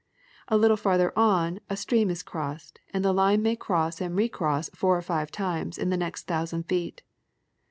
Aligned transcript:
A 0.47 0.57
little 0.57 0.77
farther 0.77 1.15
on 1.15 1.59
a 1.69 1.77
stream 1.77 2.09
is 2.09 2.23
crossed, 2.23 2.79
and 2.91 3.05
the 3.05 3.13
line 3.13 3.43
may 3.43 3.55
cross 3.55 4.01
and 4.01 4.15
recross 4.15 4.67
four 4.73 4.97
or 4.97 5.01
five 5.03 5.29
times 5.29 5.77
in 5.77 5.91
the 5.91 5.95
next 5.95 6.25
thousand 6.25 6.63
feet. 6.63 7.03